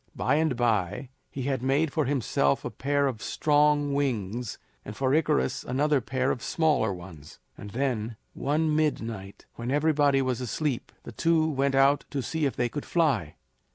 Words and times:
By 0.15 0.37
and 0.37 0.55
by 0.57 1.09
he 1.29 1.43
had 1.43 1.61
made 1.61 1.93
for 1.93 2.05
himself 2.05 2.65
a 2.65 2.71
pair 2.71 3.05
of 3.05 3.21
strong 3.21 3.93
wings, 3.93 4.57
and 4.83 4.97
for 4.97 5.13
Icarus 5.13 5.63
another 5.63 6.01
pair 6.01 6.31
of 6.31 6.41
smaller 6.41 6.91
ones; 6.91 7.37
and 7.55 7.69
then, 7.69 8.15
one 8.33 8.75
midnight, 8.75 9.45
when 9.57 9.69
everybody 9.69 10.23
was 10.23 10.41
asleep, 10.41 10.91
the 11.03 11.11
two 11.11 11.47
went 11.47 11.75
out 11.75 12.05
to 12.09 12.23
see 12.23 12.47
if 12.47 12.55
they 12.55 12.67
could 12.67 12.83
fly. 12.87 13.35